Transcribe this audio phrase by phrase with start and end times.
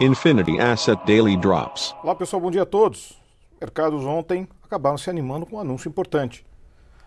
[0.00, 1.94] Infinity Asset Daily Drops.
[2.02, 3.18] Olá pessoal, bom dia a todos.
[3.60, 6.44] Mercados ontem acabaram se animando com um anúncio importante.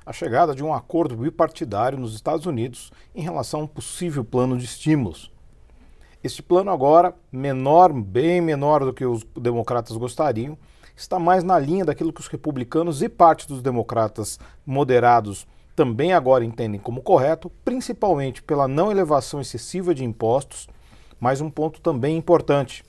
[0.06, 4.58] A chegada de um acordo bipartidário nos Estados Unidos em relação a um possível plano
[4.58, 5.32] de estímulos.
[6.24, 10.58] Este plano agora, menor, bem menor do que os democratas gostariam,
[10.96, 16.44] está mais na linha daquilo que os republicanos e parte dos democratas moderados também agora
[16.44, 20.68] entendem como correto, principalmente pela não elevação excessiva de impostos
[21.20, 22.84] mas um ponto também importante: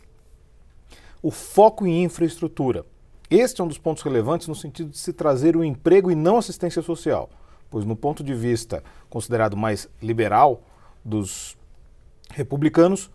[1.22, 2.84] o foco em infraestrutura.
[3.30, 6.36] Este é um dos pontos relevantes no sentido de se trazer o emprego e não
[6.36, 7.30] assistência social,
[7.70, 10.62] pois, no ponto de vista considerado mais liberal
[11.04, 11.56] dos
[12.30, 13.10] republicanos,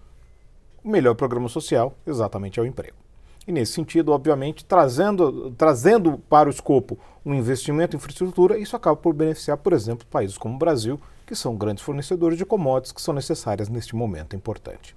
[0.84, 3.05] o melhor programa social exatamente é o emprego.
[3.48, 8.96] E nesse sentido, obviamente, trazendo, trazendo para o escopo um investimento em infraestrutura, isso acaba
[8.96, 13.02] por beneficiar, por exemplo, países como o Brasil, que são grandes fornecedores de commodities que
[13.02, 14.96] são necessárias neste momento importante.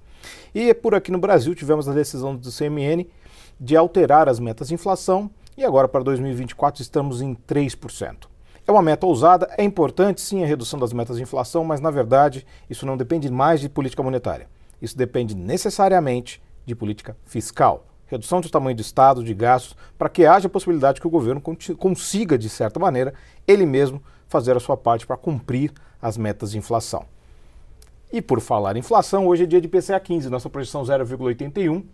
[0.54, 3.06] E por aqui no Brasil tivemos a decisão do CMN
[3.60, 8.28] de alterar as metas de inflação e agora para 2024 estamos em 3%.
[8.66, 11.90] É uma meta ousada, é importante sim a redução das metas de inflação, mas na
[11.90, 14.46] verdade isso não depende mais de política monetária.
[14.80, 17.87] Isso depende necessariamente de política fiscal.
[18.08, 21.42] Redução do tamanho do Estado, de gastos, para que haja a possibilidade que o governo
[21.78, 23.14] consiga, de certa maneira,
[23.46, 27.04] ele mesmo fazer a sua parte para cumprir as metas de inflação.
[28.10, 31.84] E por falar em inflação, hoje é dia de PCA 15, nossa projeção 0,81,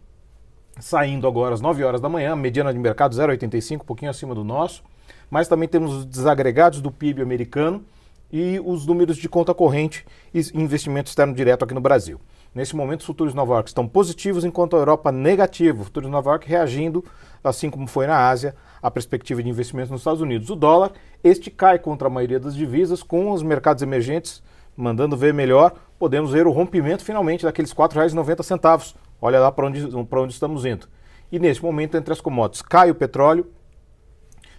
[0.79, 4.45] saindo agora às 9 horas da manhã, mediana de mercado 0,85, um pouquinho acima do
[4.45, 4.85] nosso.
[5.29, 7.85] Mas também temos os desagregados do PIB americano
[8.33, 12.21] e os números de conta corrente e investimento externo direto aqui no Brasil.
[12.55, 15.83] Nesse momento, os futuros de Nova York estão positivos, enquanto a Europa negativo.
[15.83, 17.05] O futuro de Nova York reagindo,
[17.43, 20.51] assim como foi na Ásia, à perspectiva de investimento nos Estados Unidos.
[20.51, 24.43] O dólar, este cai contra a maioria das divisas, com os mercados emergentes
[24.77, 28.95] mandando ver melhor, podemos ver o rompimento finalmente daqueles R$ 4,90.
[29.21, 30.89] Olha lá para onde, onde estamos indo.
[31.31, 33.47] E nesse momento, entre as commodities, cai o petróleo,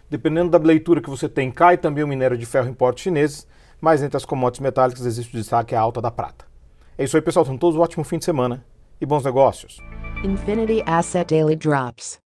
[0.10, 3.48] dependendo da leitura que você tem, cai também o minério de ferro em portos chineses,
[3.80, 6.46] mas entre as commodities metálicas existe o destaque a alta da prata.
[6.98, 7.46] É isso aí, pessoal.
[7.46, 8.64] Tenham todos um ótimo fim de semana
[9.00, 9.80] e bons negócios.
[10.24, 12.25] Infinity Asset Daily Drops.